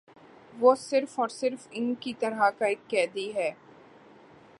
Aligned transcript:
وہ 0.53 0.73
صرف 0.75 1.19
اور 1.19 1.29
صرف 1.29 1.67
ان 1.71 1.93
کی 1.95 2.13
طرح 2.19 2.49
کا 2.49 2.65
ایک 2.65 2.87
قیدی 2.87 3.31
ہے 3.35 3.49
ا 3.49 3.55